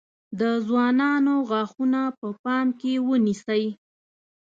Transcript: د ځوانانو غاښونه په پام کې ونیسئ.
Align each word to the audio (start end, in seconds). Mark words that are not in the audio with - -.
د 0.39 0.41
ځوانانو 0.67 1.33
غاښونه 1.49 2.01
په 2.19 2.27
پام 2.43 2.67
کې 2.79 2.93
ونیسئ. 3.07 3.63